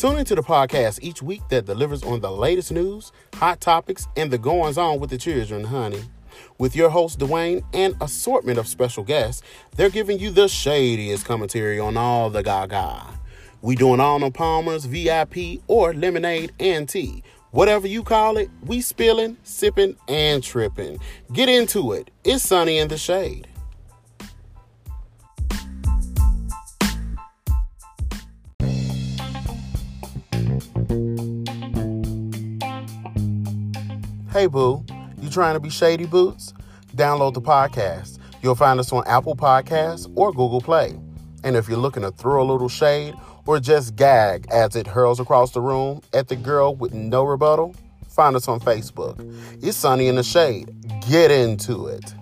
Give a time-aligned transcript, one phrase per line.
[0.00, 4.30] Tune into the podcast each week that delivers on the latest news, hot topics, and
[4.30, 6.00] the goings on with the children, honey.
[6.56, 9.42] With your host, Dwayne, and assortment of special guests,
[9.76, 13.08] they're giving you the shadiest commentary on all the gaga.
[13.60, 17.22] We doing Arnold Palmer's, VIP, or lemonade and tea.
[17.50, 20.98] Whatever you call it, we spilling, sipping, and tripping.
[21.30, 22.10] Get into it.
[22.24, 23.49] It's sunny in the shade.
[34.32, 34.84] Hey boo,
[35.20, 36.54] you trying to be shady boots?
[36.96, 38.18] Download the podcast.
[38.42, 40.98] You'll find us on Apple Podcasts or Google Play.
[41.42, 43.14] And if you're looking to throw a little shade
[43.46, 47.74] or just gag as it hurls across the room at the girl with no rebuttal,
[48.08, 49.18] find us on Facebook.
[49.62, 50.70] It's Sunny in the Shade.
[51.08, 52.14] Get into it.